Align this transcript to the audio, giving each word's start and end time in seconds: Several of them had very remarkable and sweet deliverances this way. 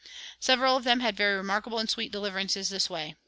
Several 0.39 0.75
of 0.75 0.83
them 0.83 1.01
had 1.01 1.15
very 1.15 1.35
remarkable 1.37 1.77
and 1.77 1.87
sweet 1.87 2.11
deliverances 2.11 2.69
this 2.69 2.89
way. 2.89 3.15